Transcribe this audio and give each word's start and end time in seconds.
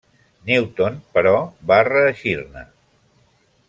Newton, 0.51 0.97
però, 1.19 1.35
va 1.73 1.79
reeixir-ne. 1.91 2.69